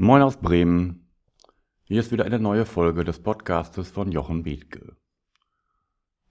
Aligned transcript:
Moin 0.00 0.22
aus 0.22 0.36
Bremen. 0.36 1.10
Hier 1.82 1.98
ist 1.98 2.12
wieder 2.12 2.24
eine 2.24 2.38
neue 2.38 2.66
Folge 2.66 3.02
des 3.02 3.20
Podcastes 3.20 3.90
von 3.90 4.12
Jochen 4.12 4.44
Bethke. 4.44 4.96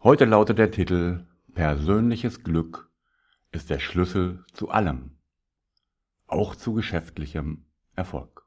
Heute 0.02 0.24
lautet 0.24 0.58
der 0.58 0.72
Titel 0.72 1.28
Persönliches 1.54 2.46
Glück 2.46 2.90
ist 3.52 3.70
der 3.70 3.80
Schlüssel 3.80 4.46
zu 4.54 4.70
allem, 4.70 5.18
auch 6.28 6.56
zu 6.56 6.76
geschäftlichem 6.76 7.66
Erfolg. 7.94 8.46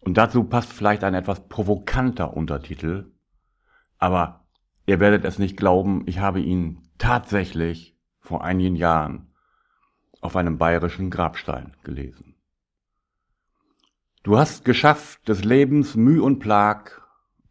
Und 0.00 0.16
dazu 0.16 0.44
passt 0.44 0.72
vielleicht 0.72 1.04
ein 1.04 1.12
etwas 1.12 1.46
provokanter 1.46 2.34
Untertitel, 2.34 3.12
aber 3.98 4.46
ihr 4.86 5.00
werdet 5.00 5.26
es 5.26 5.38
nicht 5.38 5.58
glauben, 5.58 6.04
ich 6.06 6.18
habe 6.18 6.40
ihn 6.40 6.88
tatsächlich 6.96 7.94
vor 8.20 8.42
einigen 8.42 8.74
Jahren 8.74 9.34
auf 10.22 10.34
einem 10.34 10.56
bayerischen 10.56 11.10
Grabstein 11.10 11.76
gelesen. 11.82 12.33
Du 14.24 14.38
hast 14.38 14.64
geschafft 14.64 15.28
des 15.28 15.44
Lebens 15.44 15.96
Müh 15.96 16.22
und 16.22 16.38
Plag 16.38 17.02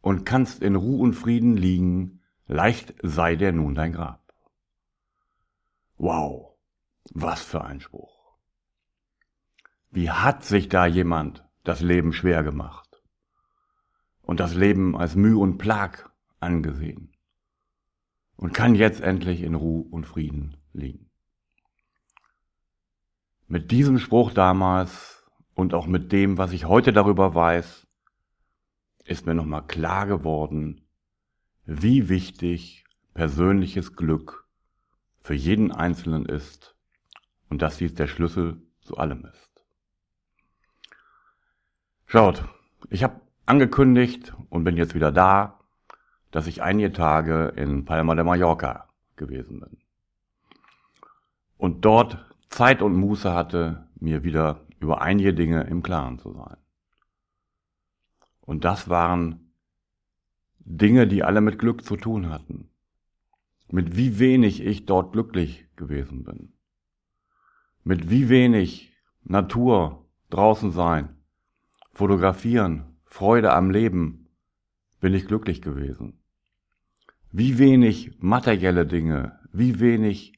und 0.02 0.26
kannst 0.26 0.64
in 0.64 0.76
Ruh 0.76 1.04
und 1.04 1.14
Frieden 1.14 1.56
liegen, 1.56 2.24
leicht 2.48 2.96
sei 3.04 3.36
dir 3.36 3.52
nun 3.52 3.76
dein 3.76 3.94
Grab. 3.94 4.34
Wow, 5.98 6.58
was 7.12 7.44
für 7.44 7.64
ein 7.64 7.80
Spruch. 7.80 8.40
Wie 9.92 10.10
hat 10.10 10.46
sich 10.46 10.68
da 10.68 10.88
jemand 10.88 11.48
das 11.64 11.82
Leben 11.82 12.12
schwer 12.12 12.42
gemacht 12.42 13.04
und 14.24 14.40
das 14.40 14.56
Leben 14.56 14.98
als 14.98 15.14
Müh 15.14 15.40
und 15.40 15.60
Plag 15.60 16.10
angesehen 16.40 17.16
und 18.36 18.56
kann 18.56 18.74
jetzt 18.74 19.02
endlich 19.02 19.44
in 19.44 19.54
Ruh 19.54 19.82
und 19.92 20.08
Frieden 20.08 20.58
liegen. 20.74 21.12
Mit 23.48 23.70
diesem 23.70 24.00
Spruch 24.00 24.34
damals 24.34 25.13
und 25.56 25.74
auch 25.74 25.88
mit 25.88 26.12
dem, 26.12 26.38
was 26.38 26.52
ich 26.52 26.66
heute 26.66 26.94
darüber 26.94 27.36
weiß, 27.36 27.88
ist 29.06 29.26
mir 29.26 29.34
nochmal 29.34 29.66
klar 29.66 30.08
geworden, 30.08 30.88
wie 31.66 32.10
wichtig 32.10 32.86
persönliches 33.14 33.96
Glück 33.96 34.48
für 35.22 35.34
jeden 35.34 35.72
Einzelnen 35.72 36.26
ist 36.26 36.76
und 37.50 37.62
dass 37.62 37.78
dies 37.78 37.94
der 37.94 38.08
Schlüssel 38.08 38.62
zu 38.82 38.98
allem 38.98 39.26
ist. 39.26 39.64
Schaut, 42.06 42.44
ich 42.90 43.04
habe 43.04 43.22
angekündigt 43.46 44.34
und 44.50 44.64
bin 44.64 44.78
jetzt 44.78 44.96
wieder 44.96 45.12
da, 45.12 45.60
dass 46.32 46.48
ich 46.48 46.62
einige 46.62 46.92
Tage 46.92 47.54
in 47.56 47.86
Palma 47.86 48.16
de 48.16 48.24
Mallorca 48.24 48.90
gewesen 49.16 49.60
bin. 49.60 49.78
Und 51.58 51.86
dort 51.86 52.26
Zeit 52.50 52.82
und 52.82 52.96
Muße 52.96 53.34
hatte, 53.34 53.88
mir 54.00 54.24
wieder 54.24 54.62
über 54.84 55.02
einige 55.02 55.34
Dinge 55.34 55.64
im 55.64 55.82
Klaren 55.82 56.20
zu 56.20 56.34
sein. 56.34 56.58
Und 58.42 58.66
das 58.66 58.90
waren 58.90 59.54
Dinge, 60.60 61.08
die 61.08 61.24
alle 61.24 61.42
mit 61.42 61.58
Glück 61.58 61.84
zu 61.86 61.96
tun 61.96 62.30
hatten. 62.30 62.70
Mit 63.70 63.96
wie 63.96 64.20
wenig 64.20 64.62
ich 64.62 64.86
dort 64.86 65.14
glücklich 65.14 65.66
gewesen 65.78 66.24
bin. 66.24 66.54
Mit 67.84 68.10
wie 68.10 68.28
wenig 68.28 68.94
Natur, 69.24 70.06
draußen 70.30 70.72
sein, 70.72 71.16
fotografieren, 71.94 72.98
Freude 73.06 73.54
am 73.54 73.72
Leben 73.72 74.28
bin 75.00 75.14
ich 75.14 75.28
glücklich 75.28 75.62
gewesen. 75.62 76.20
Wie 77.32 77.58
wenig 77.58 78.18
materielle 78.20 78.86
Dinge, 78.86 79.40
wie 79.52 79.80
wenig 79.80 80.34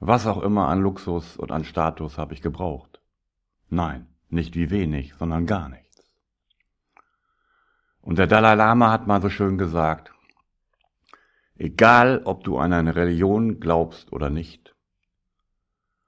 was 0.00 0.26
auch 0.26 0.42
immer 0.42 0.68
an 0.68 0.80
Luxus 0.80 1.36
und 1.36 1.52
an 1.52 1.64
Status 1.64 2.18
habe 2.18 2.34
ich 2.34 2.42
gebraucht. 2.42 2.93
Nein, 3.74 4.06
nicht 4.28 4.54
wie 4.54 4.70
wenig, 4.70 5.14
sondern 5.14 5.46
gar 5.46 5.68
nichts. 5.68 6.04
Und 8.00 8.18
der 8.18 8.28
Dalai 8.28 8.54
Lama 8.54 8.92
hat 8.92 9.08
mal 9.08 9.20
so 9.20 9.30
schön 9.30 9.58
gesagt, 9.58 10.12
egal 11.56 12.22
ob 12.24 12.44
du 12.44 12.56
an 12.56 12.72
eine 12.72 12.94
Religion 12.94 13.58
glaubst 13.58 14.12
oder 14.12 14.30
nicht, 14.30 14.76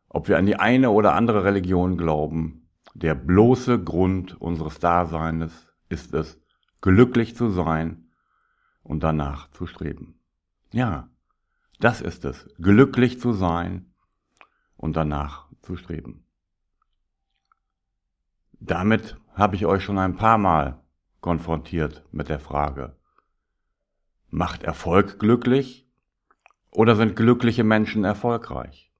ob 0.08 0.28
wir 0.28 0.38
an 0.38 0.46
die 0.46 0.60
eine 0.60 0.90
oder 0.90 1.14
andere 1.14 1.42
Religion 1.42 1.96
glauben, 1.96 2.68
der 2.94 3.16
bloße 3.16 3.82
Grund 3.82 4.40
unseres 4.40 4.78
Daseins 4.78 5.66
ist 5.88 6.14
es, 6.14 6.40
glücklich 6.80 7.34
zu 7.34 7.50
sein 7.50 8.12
und 8.84 9.02
danach 9.02 9.50
zu 9.50 9.66
streben. 9.66 10.20
Ja, 10.70 11.10
das 11.80 12.00
ist 12.00 12.24
es, 12.24 12.48
glücklich 12.58 13.18
zu 13.18 13.32
sein 13.32 13.92
und 14.76 14.96
danach 14.96 15.48
zu 15.62 15.76
streben. 15.76 16.25
Damit 18.60 19.16
habe 19.34 19.54
ich 19.56 19.66
euch 19.66 19.84
schon 19.84 19.98
ein 19.98 20.16
paar 20.16 20.38
Mal 20.38 20.80
konfrontiert 21.20 22.04
mit 22.10 22.28
der 22.28 22.38
Frage, 22.38 22.96
macht 24.30 24.62
Erfolg 24.62 25.18
glücklich 25.18 25.86
oder 26.70 26.96
sind 26.96 27.16
glückliche 27.16 27.64
Menschen 27.64 28.04
erfolgreich? 28.04 28.90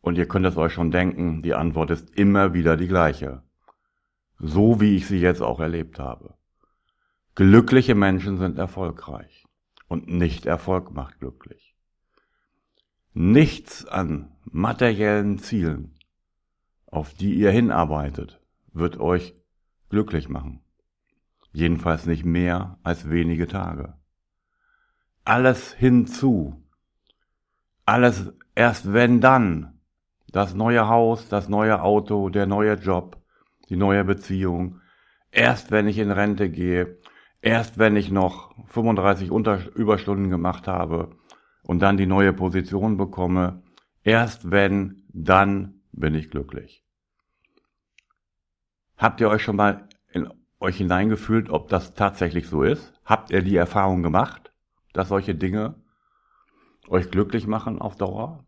Und 0.00 0.16
ihr 0.16 0.28
könnt 0.28 0.46
es 0.46 0.56
euch 0.56 0.72
schon 0.72 0.92
denken, 0.92 1.42
die 1.42 1.54
Antwort 1.54 1.90
ist 1.90 2.10
immer 2.10 2.54
wieder 2.54 2.76
die 2.76 2.86
gleiche. 2.86 3.42
So 4.38 4.80
wie 4.80 4.94
ich 4.94 5.06
sie 5.08 5.18
jetzt 5.18 5.42
auch 5.42 5.58
erlebt 5.58 5.98
habe. 5.98 6.34
Glückliche 7.34 7.96
Menschen 7.96 8.38
sind 8.38 8.58
erfolgreich 8.58 9.44
und 9.88 10.06
nicht 10.06 10.46
Erfolg 10.46 10.92
macht 10.92 11.18
glücklich. 11.18 11.74
Nichts 13.14 13.84
an 13.86 14.30
materiellen 14.44 15.38
Zielen 15.38 15.95
auf 16.96 17.12
die 17.12 17.34
ihr 17.34 17.50
hinarbeitet, 17.50 18.40
wird 18.72 18.98
euch 18.98 19.34
glücklich 19.90 20.30
machen. 20.30 20.62
Jedenfalls 21.52 22.06
nicht 22.06 22.24
mehr 22.24 22.78
als 22.82 23.10
wenige 23.10 23.46
Tage. 23.46 23.98
Alles 25.22 25.74
hinzu. 25.74 26.64
Alles 27.84 28.32
erst 28.54 28.94
wenn 28.94 29.20
dann. 29.20 29.78
Das 30.28 30.54
neue 30.54 30.88
Haus, 30.88 31.28
das 31.28 31.50
neue 31.50 31.82
Auto, 31.82 32.30
der 32.30 32.46
neue 32.46 32.74
Job, 32.76 33.22
die 33.68 33.76
neue 33.76 34.04
Beziehung. 34.04 34.80
Erst 35.30 35.70
wenn 35.70 35.88
ich 35.88 35.98
in 35.98 36.10
Rente 36.10 36.48
gehe. 36.48 36.98
Erst 37.42 37.78
wenn 37.78 37.96
ich 37.96 38.10
noch 38.10 38.54
35 38.68 39.30
Unter 39.30 39.60
Überstunden 39.74 40.30
gemacht 40.30 40.66
habe 40.66 41.14
und 41.62 41.80
dann 41.80 41.98
die 41.98 42.06
neue 42.06 42.32
Position 42.32 42.96
bekomme. 42.96 43.62
Erst 44.02 44.50
wenn, 44.50 45.04
dann 45.12 45.82
bin 45.92 46.14
ich 46.14 46.30
glücklich. 46.30 46.85
Habt 48.96 49.20
ihr 49.20 49.28
euch 49.28 49.42
schon 49.42 49.56
mal 49.56 49.88
in 50.10 50.32
euch 50.58 50.78
hineingefühlt, 50.78 51.50
ob 51.50 51.68
das 51.68 51.94
tatsächlich 51.94 52.48
so 52.48 52.62
ist? 52.62 52.94
Habt 53.04 53.30
ihr 53.30 53.42
die 53.42 53.56
Erfahrung 53.56 54.02
gemacht, 54.02 54.52
dass 54.92 55.08
solche 55.08 55.34
Dinge 55.34 55.74
euch 56.88 57.10
glücklich 57.10 57.46
machen 57.46 57.80
auf 57.80 57.96
Dauer? 57.96 58.46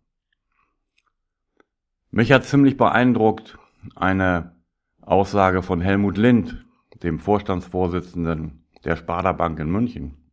Mich 2.11 2.33
hat 2.33 2.45
ziemlich 2.45 2.77
beeindruckt 2.77 3.59
eine 3.95 4.57
Aussage 5.03 5.63
von 5.63 5.81
Helmut 5.81 6.17
Lind, 6.17 6.65
dem 7.03 7.19
Vorstandsvorsitzenden 7.19 8.67
der 8.85 8.97
Sparda 8.97 9.33
Bank 9.33 9.59
in 9.61 9.71
München. 9.71 10.33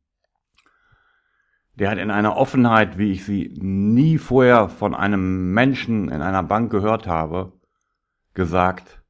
Der 1.76 1.92
hat 1.92 1.98
in 1.98 2.10
einer 2.10 2.38
Offenheit, 2.38 2.98
wie 2.98 3.12
ich 3.12 3.26
sie 3.26 3.54
nie 3.58 4.18
vorher 4.18 4.70
von 4.70 4.96
einem 4.96 5.54
Menschen 5.54 6.08
in 6.10 6.22
einer 6.22 6.44
Bank 6.44 6.72
gehört 6.72 7.06
habe, 7.06 7.52
gesagt, 8.34 9.02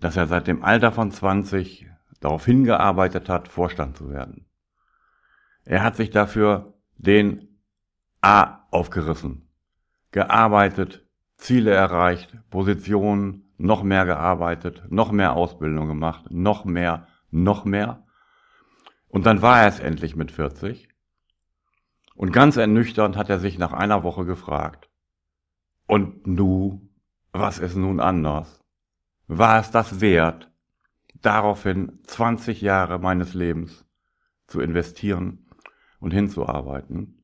dass 0.00 0.16
er 0.16 0.26
seit 0.26 0.46
dem 0.46 0.64
Alter 0.64 0.92
von 0.92 1.10
20 1.10 1.86
darauf 2.20 2.44
hingearbeitet 2.44 3.28
hat, 3.28 3.48
Vorstand 3.48 3.96
zu 3.96 4.10
werden. 4.10 4.46
Er 5.64 5.82
hat 5.82 5.96
sich 5.96 6.10
dafür 6.10 6.74
den 6.96 7.62
A 8.20 8.66
aufgerissen, 8.70 9.48
gearbeitet, 10.10 11.06
Ziele 11.36 11.70
erreicht, 11.70 12.36
Positionen, 12.50 13.50
noch 13.56 13.82
mehr 13.82 14.06
gearbeitet, 14.06 14.82
noch 14.88 15.12
mehr 15.12 15.34
Ausbildung 15.34 15.86
gemacht, 15.86 16.30
noch 16.30 16.64
mehr, 16.64 17.06
noch 17.30 17.64
mehr. 17.64 18.06
Und 19.08 19.26
dann 19.26 19.42
war 19.42 19.62
er 19.62 19.68
es 19.68 19.80
endlich 19.80 20.16
mit 20.16 20.32
40. 20.32 20.88
Und 22.14 22.32
ganz 22.32 22.56
ernüchternd 22.56 23.16
hat 23.16 23.30
er 23.30 23.38
sich 23.38 23.58
nach 23.58 23.72
einer 23.72 24.02
Woche 24.02 24.24
gefragt, 24.24 24.88
und 25.86 26.26
nu, 26.26 26.88
was 27.32 27.58
ist 27.58 27.74
nun 27.74 27.98
anders? 27.98 28.59
War 29.38 29.60
es 29.60 29.70
das 29.70 30.00
wert, 30.00 30.50
daraufhin 31.22 32.00
20 32.04 32.62
Jahre 32.62 32.98
meines 32.98 33.32
Lebens 33.32 33.86
zu 34.48 34.60
investieren 34.60 35.46
und 36.00 36.10
hinzuarbeiten? 36.10 37.22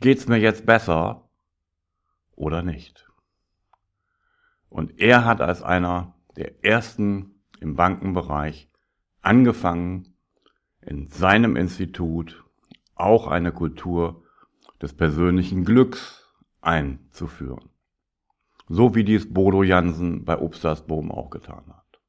Geht's 0.00 0.28
mir 0.28 0.36
jetzt 0.36 0.66
besser 0.66 1.28
oder 2.36 2.62
nicht? 2.62 3.10
Und 4.68 5.00
er 5.00 5.24
hat 5.24 5.40
als 5.40 5.62
einer 5.62 6.14
der 6.36 6.64
ersten 6.64 7.42
im 7.58 7.74
Bankenbereich 7.74 8.70
angefangen, 9.20 10.14
in 10.80 11.08
seinem 11.08 11.56
Institut 11.56 12.44
auch 12.94 13.26
eine 13.26 13.50
Kultur 13.50 14.22
des 14.80 14.94
persönlichen 14.94 15.64
Glücks 15.64 16.24
einzuführen. 16.60 17.68
So 18.68 18.94
wie 18.94 19.04
dies 19.04 19.32
Bodo 19.32 19.62
Jansen 19.62 20.24
bei 20.24 20.38
Obstersboom 20.38 21.10
auch 21.10 21.30
getan 21.30 21.64
hat. 21.68 22.00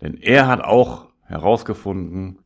Denn 0.00 0.16
er 0.16 0.46
hat 0.46 0.60
auch 0.60 1.12
herausgefunden, 1.22 2.40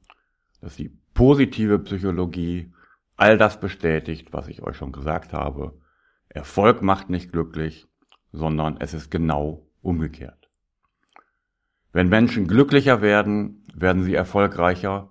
dass 0.60 0.76
die 0.76 0.90
positive 1.14 1.78
Psychologie 1.80 2.72
all 3.16 3.38
das 3.38 3.58
bestätigt, 3.58 4.32
was 4.32 4.48
ich 4.48 4.62
euch 4.62 4.76
schon 4.76 4.92
gesagt 4.92 5.32
habe. 5.32 5.80
Erfolg 6.28 6.82
macht 6.82 7.10
nicht 7.10 7.32
glücklich, 7.32 7.88
sondern 8.32 8.76
es 8.78 8.94
ist 8.94 9.10
genau 9.10 9.66
umgekehrt. 9.82 10.48
Wenn 11.92 12.08
Menschen 12.08 12.46
glücklicher 12.46 13.00
werden, 13.00 13.64
werden 13.74 14.04
sie 14.04 14.14
erfolgreicher, 14.14 15.10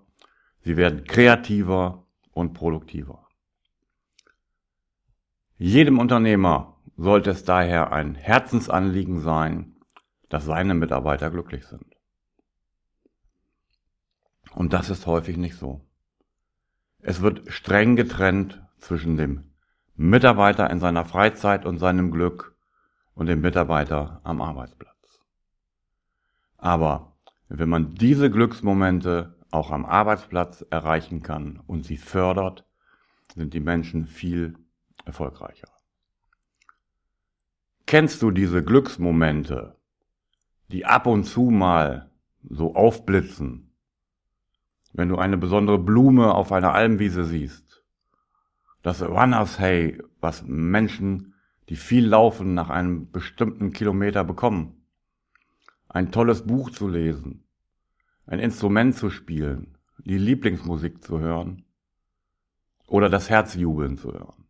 sie 0.62 0.78
werden 0.78 1.04
kreativer 1.04 2.06
und 2.32 2.54
produktiver. 2.54 3.28
Jedem 5.58 6.00
Unternehmer 6.00 6.77
sollte 6.98 7.30
es 7.30 7.44
daher 7.44 7.92
ein 7.92 8.16
Herzensanliegen 8.16 9.22
sein, 9.22 9.76
dass 10.30 10.46
seine 10.46 10.74
Mitarbeiter 10.74 11.30
glücklich 11.30 11.66
sind. 11.66 11.86
Und 14.54 14.74
das 14.74 14.90
ist 14.90 15.06
häufig 15.06 15.38
nicht 15.38 15.56
so. 15.56 15.86
Es 17.00 17.22
wird 17.22 17.52
streng 17.52 17.96
getrennt 17.96 18.64
zwischen 18.80 19.16
dem 19.16 19.54
Mitarbeiter 19.96 20.70
in 20.70 20.80
seiner 20.80 21.06
Freizeit 21.06 21.66
und 21.66 21.78
seinem 21.78 22.12
Glück 22.12 22.56
und 23.14 23.28
dem 23.28 23.42
Mitarbeiter 23.42 24.20
am 24.24 24.42
Arbeitsplatz. 24.42 25.20
Aber 26.58 27.16
wenn 27.48 27.70
man 27.70 27.94
diese 27.94 28.32
Glücksmomente 28.32 29.36
auch 29.52 29.72
am 29.72 29.86
Arbeitsplatz 29.86 30.66
erreichen 30.70 31.22
kann 31.22 31.62
und 31.68 31.86
sie 31.86 31.98
fördert, 31.98 32.66
sind 33.36 33.54
die 33.54 33.60
Menschen 33.60 34.08
viel 34.08 34.58
erfolgreicher. 35.06 35.77
Kennst 37.88 38.22
du 38.22 38.32
diese 38.32 38.66
Glücksmomente, 38.66 39.78
die 40.74 40.86
ab 40.86 41.08
und 41.08 41.24
zu 41.24 41.44
mal 41.44 42.12
so 42.44 42.76
aufblitzen, 42.76 43.72
wenn 44.92 45.08
du 45.08 45.16
eine 45.18 45.38
besondere 45.38 45.80
Blume 45.80 46.36
auf 46.36 46.52
einer 46.52 46.74
Almwiese 46.74 47.24
siehst? 47.24 47.86
Das 48.84 49.02
Runners 49.02 49.58
Hay, 49.60 50.04
was 50.20 50.44
Menschen, 50.46 51.34
die 51.70 51.78
viel 51.78 52.06
laufen, 52.06 52.54
nach 52.54 52.70
einem 52.70 53.10
bestimmten 53.10 53.72
Kilometer 53.72 54.26
bekommen. 54.26 54.86
Ein 55.88 56.12
tolles 56.12 56.46
Buch 56.46 56.72
zu 56.72 56.90
lesen, 56.90 57.46
ein 58.26 58.40
Instrument 58.40 58.98
zu 58.98 59.10
spielen, 59.10 59.78
die 60.00 60.18
Lieblingsmusik 60.18 61.02
zu 61.02 61.22
hören 61.22 61.64
oder 62.86 63.10
das 63.10 63.30
Herz 63.30 63.56
jubeln 63.56 63.98
zu 63.98 64.12
hören. 64.12 64.44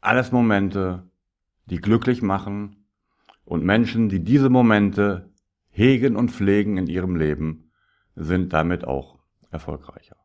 Alles 0.00 0.30
Momente, 0.30 1.10
die 1.70 1.80
glücklich 1.80 2.22
machen 2.22 2.84
und 3.44 3.64
Menschen, 3.64 4.08
die 4.08 4.20
diese 4.24 4.50
Momente 4.50 5.30
hegen 5.70 6.16
und 6.16 6.30
pflegen 6.30 6.76
in 6.76 6.86
ihrem 6.86 7.16
Leben, 7.16 7.70
sind 8.14 8.52
damit 8.52 8.84
auch 8.84 9.18
erfolgreicher. 9.50 10.16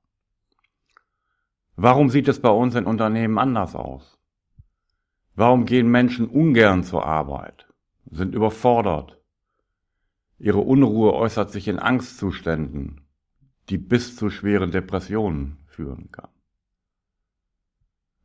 Warum 1.75 2.09
sieht 2.09 2.27
es 2.27 2.39
bei 2.41 2.49
uns 2.49 2.75
in 2.75 2.85
Unternehmen 2.85 3.37
anders 3.37 3.75
aus? 3.75 4.19
Warum 5.35 5.65
gehen 5.65 5.89
Menschen 5.89 6.27
ungern 6.27 6.83
zur 6.83 7.05
Arbeit, 7.05 7.67
sind 8.09 8.35
überfordert? 8.35 9.19
Ihre 10.37 10.59
Unruhe 10.59 11.13
äußert 11.13 11.51
sich 11.51 11.67
in 11.67 11.79
Angstzuständen, 11.79 13.07
die 13.69 13.77
bis 13.77 14.15
zu 14.15 14.29
schweren 14.29 14.71
Depressionen 14.71 15.57
führen 15.67 16.11
kann. 16.11 16.29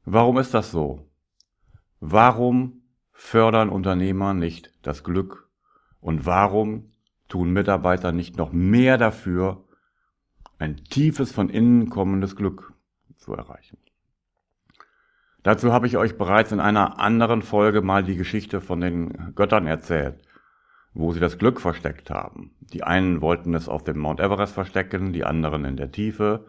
Warum 0.05 0.39
ist 0.39 0.53
das 0.55 0.71
so? 0.71 1.09
Warum 2.01 2.78
fördern 3.19 3.69
Unternehmer 3.69 4.33
nicht 4.33 4.73
das 4.83 5.03
Glück? 5.03 5.49
Und 6.01 6.25
warum 6.25 6.93
tun 7.29 7.53
Mitarbeiter 7.53 8.13
nicht 8.13 8.37
noch 8.37 8.53
mehr 8.53 8.97
dafür, 8.97 9.65
ein 10.59 10.77
tiefes 10.85 11.33
von 11.33 11.51
innen 11.51 11.91
kommendes 11.91 12.37
Glück 12.37 12.73
zu 13.17 13.35
erreichen? 13.35 13.77
Dazu 15.43 15.73
habe 15.73 15.89
ich 15.89 15.97
euch 15.97 16.17
bereits 16.17 16.53
in 16.53 16.61
einer 16.61 17.01
anderen 17.01 17.43
Folge 17.43 17.83
mal 17.83 18.05
die 18.05 18.17
Geschichte 18.17 18.61
von 18.61 18.81
den 18.81 19.35
Göttern 19.35 19.67
erzählt, 19.67 20.23
wo 20.95 21.13
sie 21.13 21.21
das 21.21 21.39
Glück 21.39 21.61
versteckt 21.61 22.11
haben. 22.11 22.53
Die 22.61 22.85
einen 22.85 23.21
wollten 23.21 23.53
es 23.55 23.69
auf 23.69 23.83
dem 23.83 23.99
Mount 23.99 24.21
Everest 24.21 24.55
verstecken, 24.55 25.13
die 25.13 25.25
anderen 25.25 25.65
in 25.65 25.77
der 25.77 25.91
Tiefe. 25.91 26.47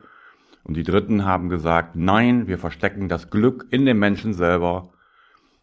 Und 0.63 0.77
die 0.77 0.83
Dritten 0.83 1.25
haben 1.25 1.49
gesagt, 1.49 1.95
nein, 1.95 2.47
wir 2.47 2.59
verstecken 2.59 3.09
das 3.09 3.31
Glück 3.31 3.65
in 3.71 3.87
dem 3.87 3.97
Menschen 3.97 4.33
selber 4.33 4.93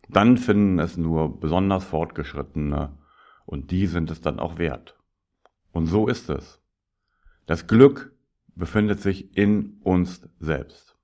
dann 0.08 0.36
finden 0.36 0.78
es 0.78 0.96
nur 0.96 1.40
besonders 1.40 1.84
Fortgeschrittene 1.84 2.96
und 3.44 3.70
die 3.70 3.86
sind 3.86 4.10
es 4.10 4.20
dann 4.20 4.38
auch 4.38 4.58
wert. 4.58 4.96
Und 5.72 5.86
so 5.86 6.08
ist 6.08 6.30
es. 6.30 6.60
Das 7.46 7.66
Glück 7.66 8.12
befindet 8.54 9.00
sich 9.00 9.36
in 9.36 9.80
uns 9.82 10.28
selbst. 10.38 10.96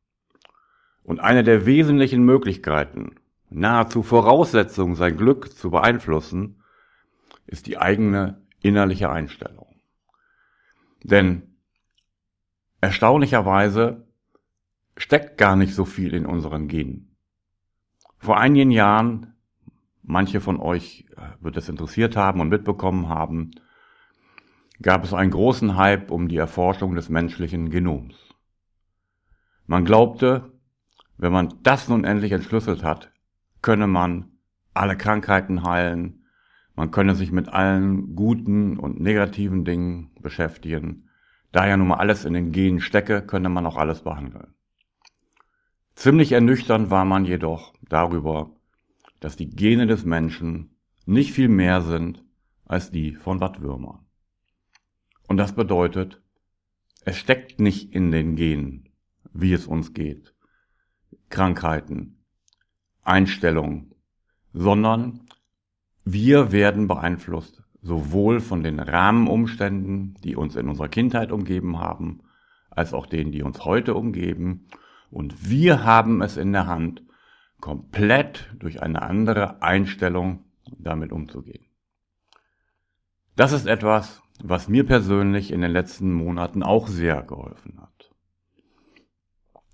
Und 1.05 1.21
eine 1.21 1.45
der 1.45 1.67
wesentlichen 1.67 2.25
Möglichkeiten, 2.25 3.17
nahezu 3.51 4.03
Voraussetzung, 4.03 4.95
sein 4.95 5.17
Glück 5.17 5.53
zu 5.53 5.71
beeinflussen, 5.71 6.63
ist 7.47 7.67
die 7.67 7.79
eigene 7.79 8.41
innerliche 8.61 9.11
Einstellung. 9.11 9.67
Denn 11.03 11.57
erstaunlicherweise 12.81 14.07
steckt 14.97 15.39
gar 15.39 15.57
nicht 15.57 15.75
so 15.75 15.85
viel 15.85 16.15
in 16.15 16.27
unseren 16.27 16.69
Genen. 16.69 17.12
Vor 18.23 18.39
einigen 18.39 18.71
Jahren, 18.71 19.35
manche 20.05 20.41
von 20.41 20.61
euch 20.61 21.07
äh, 21.17 21.43
wird 21.43 21.57
es 21.57 21.69
interessiert 21.69 22.17
haben 22.17 22.41
und 22.41 22.51
mitbekommen 22.51 23.09
haben, 23.09 23.51
gab 24.81 25.03
es 25.03 25.13
einen 25.13 25.33
großen 25.33 25.77
Hype 25.77 26.13
um 26.13 26.29
die 26.29 26.37
Erforschung 26.37 26.95
des 26.95 27.09
menschlichen 27.09 27.71
Genoms. 27.71 28.15
Man 29.67 29.85
glaubte, 29.85 30.53
wenn 31.17 31.33
man 31.33 31.53
das 31.65 31.89
nun 31.89 32.05
endlich 32.05 32.31
entschlüsselt 32.31 32.85
hat, 32.85 33.11
könne 33.61 33.89
man 33.89 34.39
alle 34.73 34.97
Krankheiten 34.97 35.65
heilen, 35.65 36.25
man 36.77 36.93
könne 36.93 37.17
sich 37.17 37.33
mit 37.33 37.49
allen 37.49 38.15
guten 38.15 38.79
und 38.79 39.01
negativen 39.01 39.65
Dingen 39.65 40.13
beschäftigen. 40.21 41.09
Da 41.51 41.67
ja 41.67 41.77
nun 41.77 41.89
mal 41.89 41.97
alles 41.97 42.25
in 42.25 42.35
den 42.35 42.53
Genen 42.53 42.79
stecke, 42.79 43.21
könne 43.23 43.49
man 43.49 43.67
auch 43.67 43.77
alles 43.77 44.03
behandeln. 44.03 44.55
Ziemlich 46.03 46.33
ernüchternd 46.33 46.91
war 46.91 47.05
man 47.05 47.25
jedoch 47.25 47.75
darüber, 47.89 48.51
dass 49.21 49.37
die 49.37 49.49
Gene 49.49 49.87
des 49.87 50.05
Menschen 50.05 50.75
nicht 51.07 51.31
viel 51.31 51.47
mehr 51.47 51.81
sind 51.81 52.25
als 52.65 52.91
die 52.91 53.15
von 53.15 53.39
Wattwürmern. 53.39 54.01
Und 55.29 55.37
das 55.37 55.53
bedeutet, 55.53 56.21
es 57.05 57.17
steckt 57.17 57.61
nicht 57.61 57.95
in 57.95 58.11
den 58.11 58.35
Genen, 58.35 58.89
wie 59.33 59.53
es 59.53 59.69
uns 59.69 59.95
geht, 59.95 60.35
Krankheiten, 61.31 62.25
Einstellungen, 63.05 63.95
sondern 64.53 65.29
wir 66.05 66.51
werden 66.51 66.89
beeinflusst 66.89 67.63
sowohl 67.81 68.41
von 68.41 68.65
den 68.65 68.81
Rahmenumständen, 68.81 70.17
die 70.25 70.35
uns 70.35 70.57
in 70.57 70.69
unserer 70.69 70.89
Kindheit 70.89 71.31
umgeben 71.31 71.79
haben, 71.79 72.23
als 72.71 72.93
auch 72.93 73.07
denen, 73.07 73.31
die 73.31 73.45
uns 73.45 73.65
heute 73.65 73.95
umgeben 73.95 74.67
und 75.13 75.49
wir 75.49 75.85
haben 75.85 76.23
es 76.23 76.37
in 76.37 76.53
der 76.53 76.67
Hand, 76.67 77.03
komplett 77.61 78.51
durch 78.59 78.83
eine 78.83 79.03
andere 79.03 79.63
Einstellung 79.63 80.45
damit 80.79 81.13
umzugehen. 81.13 81.67
Das 83.37 83.53
ist 83.53 83.67
etwas, 83.67 84.23
was 84.43 84.69
mir 84.69 84.85
persönlich 84.85 85.53
in 85.53 85.61
den 85.61 85.71
letzten 85.71 86.13
Monaten 86.13 86.63
auch 86.63 86.89
sehr 86.89 87.23
geholfen 87.23 87.81
hat. 87.81 88.11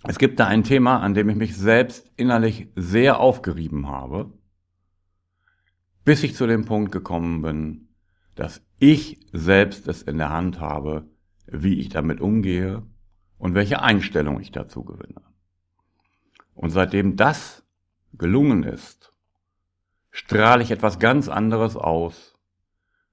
Es 0.05 0.19
gibt 0.19 0.39
da 0.39 0.47
ein 0.47 0.65
Thema, 0.65 1.01
an 1.01 1.15
dem 1.15 1.29
ich 1.29 1.37
mich 1.37 1.57
selbst 1.57 2.11
innerlich 2.17 2.69
sehr 2.77 3.21
aufgerieben 3.21 3.89
habe, 3.89 4.33
bis 6.05 6.23
ich 6.23 6.35
zu 6.35 6.47
dem 6.47 6.65
Punkt 6.67 6.93
gekommen 6.93 7.43
bin, 7.43 7.89
dass 8.35 8.63
ich 8.79 9.27
selbst 9.33 9.89
es 9.89 10.03
in 10.03 10.19
der 10.19 10.31
Hand 10.31 10.61
habe, 10.61 11.09
wie 11.47 11.81
ich 11.81 11.89
damit 11.89 12.21
umgehe 12.21 12.87
und 13.39 13.55
welche 13.55 13.83
Einstellung 13.83 14.41
ich 14.41 14.53
dazu 14.53 14.85
gewinne. 14.85 15.28
Und 16.59 16.71
seitdem 16.71 17.15
das 17.15 17.63
gelungen 18.15 18.65
ist, 18.65 19.13
strahle 20.11 20.61
ich 20.61 20.73
etwas 20.73 20.99
ganz 20.99 21.29
anderes 21.29 21.77
aus, 21.77 22.37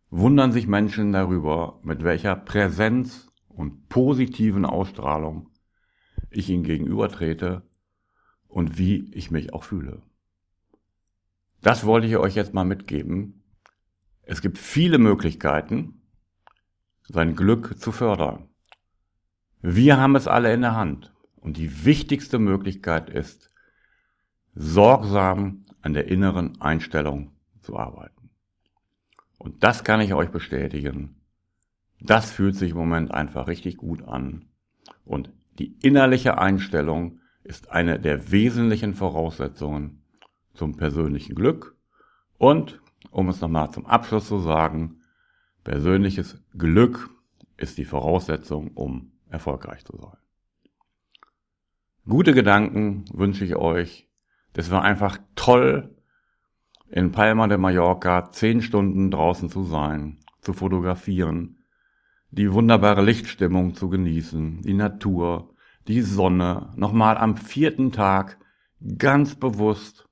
wundern 0.09 0.51
sich 0.51 0.65
Menschen 0.65 1.13
darüber, 1.13 1.79
mit 1.83 2.03
welcher 2.03 2.35
Präsenz 2.35 3.31
und 3.47 3.87
positiven 3.87 4.65
Ausstrahlung 4.65 5.51
ich 6.31 6.49
ihnen 6.49 6.63
gegenübertrete 6.63 7.61
und 8.47 8.79
wie 8.79 9.13
ich 9.13 9.29
mich 9.29 9.53
auch 9.53 9.63
fühle. 9.63 10.01
Das 11.61 11.85
wollte 11.85 12.07
ich 12.07 12.17
euch 12.17 12.33
jetzt 12.33 12.55
mal 12.55 12.65
mitgeben. 12.65 13.43
Es 14.23 14.41
gibt 14.41 14.57
viele 14.57 14.97
Möglichkeiten, 14.97 16.01
sein 17.03 17.35
Glück 17.35 17.79
zu 17.79 17.91
fördern. 17.91 18.49
Wir 19.61 19.97
haben 19.97 20.15
es 20.15 20.27
alle 20.27 20.51
in 20.51 20.61
der 20.61 20.75
Hand. 20.75 21.14
Und 21.45 21.57
die 21.57 21.85
wichtigste 21.85 22.39
Möglichkeit 22.39 23.07
ist, 23.07 23.51
sorgsam 24.55 25.65
an 25.83 25.93
der 25.93 26.07
inneren 26.07 26.59
Einstellung 26.59 27.33
zu 27.61 27.77
arbeiten. 27.77 28.31
Und 29.37 29.63
das 29.63 29.83
kann 29.83 30.01
ich 30.01 30.15
euch 30.15 30.31
bestätigen. 30.31 31.21
Das 32.01 32.31
fühlt 32.31 32.55
sich 32.55 32.71
im 32.71 32.77
Moment 32.77 33.11
einfach 33.11 33.47
richtig 33.47 33.77
gut 33.77 34.01
an. 34.07 34.47
Und 35.05 35.31
die 35.59 35.77
innerliche 35.83 36.39
Einstellung 36.39 37.19
ist 37.43 37.69
eine 37.69 37.99
der 37.99 38.31
wesentlichen 38.31 38.95
Voraussetzungen 38.95 40.01
zum 40.55 40.75
persönlichen 40.77 41.35
Glück 41.35 41.77
und, 42.39 42.81
um 43.11 43.29
es 43.29 43.39
nochmal 43.39 43.69
zum 43.69 43.85
Abschluss 43.85 44.27
zu 44.27 44.39
sagen, 44.39 45.03
persönliches 45.63 46.43
Glück 46.57 47.07
ist 47.55 47.77
die 47.77 47.85
Voraussetzung, 47.85 48.71
um 48.71 49.11
erfolgreich 49.29 49.85
zu 49.85 49.95
sein. 49.95 50.24
Gute 52.07 52.35
Gedanken 52.35 53.05
wünsche 53.11 53.43
ich 53.45 53.55
euch. 53.55 54.07
Das 54.53 54.69
war 54.69 54.83
einfach 54.83 55.17
toll, 55.33 55.95
in 56.87 57.11
Palma 57.11 57.47
de 57.47 57.57
Mallorca 57.57 58.31
zehn 58.31 58.61
Stunden 58.61 59.09
draußen 59.09 59.49
zu 59.49 59.63
sein, 59.63 60.19
zu 60.41 60.53
fotografieren, 60.53 61.63
die 62.29 62.53
wunderbare 62.53 63.01
Lichtstimmung 63.01 63.73
zu 63.73 63.89
genießen, 63.89 64.61
die 64.61 64.75
Natur, 64.75 65.55
die 65.87 66.01
Sonne, 66.01 66.71
nochmal 66.75 67.17
am 67.17 67.37
vierten 67.37 67.91
Tag 67.91 68.37
ganz 68.99 69.33
bewusst 69.33 70.07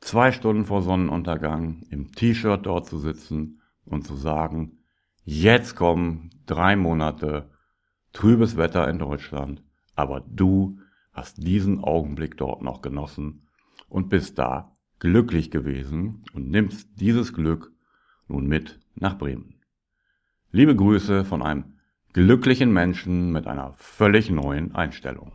zwei 0.00 0.32
Stunden 0.32 0.64
vor 0.64 0.80
Sonnenuntergang 0.80 1.82
im 1.90 2.10
T-Shirt 2.10 2.64
dort 2.64 2.86
zu 2.86 2.98
sitzen 2.98 3.60
und 3.84 4.06
zu 4.06 4.16
sagen, 4.16 4.78
jetzt 5.24 5.76
kommen 5.76 6.30
drei 6.46 6.74
Monate 6.74 7.50
trübes 8.14 8.56
Wetter 8.56 8.88
in 8.88 8.98
Deutschland, 8.98 9.62
aber 9.94 10.24
du 10.26 10.78
hast 11.18 11.44
diesen 11.44 11.82
Augenblick 11.82 12.36
dort 12.36 12.62
noch 12.62 12.80
genossen 12.80 13.48
und 13.88 14.08
bist 14.08 14.38
da 14.38 14.76
glücklich 15.00 15.50
gewesen 15.50 16.24
und 16.32 16.48
nimmst 16.48 16.88
dieses 17.00 17.34
Glück 17.34 17.72
nun 18.28 18.46
mit 18.46 18.78
nach 18.94 19.18
Bremen. 19.18 19.60
Liebe 20.52 20.76
Grüße 20.76 21.24
von 21.24 21.42
einem 21.42 21.78
glücklichen 22.12 22.72
Menschen 22.72 23.32
mit 23.32 23.46
einer 23.48 23.72
völlig 23.74 24.30
neuen 24.30 24.74
Einstellung. 24.74 25.32